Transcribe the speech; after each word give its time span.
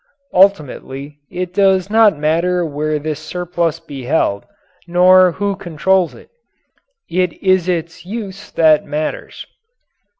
Ultimately 0.33 1.19
it 1.29 1.53
does 1.53 1.87
not 1.91 2.17
matter 2.17 2.65
where 2.65 2.97
this 2.97 3.19
surplus 3.19 3.79
be 3.79 4.05
held 4.05 4.45
nor 4.87 5.33
who 5.33 5.55
controls 5.55 6.15
it; 6.15 6.31
it 7.07 7.33
is 7.43 7.69
its 7.69 8.03
use 8.03 8.49
that 8.49 8.83
matters. 8.83 9.45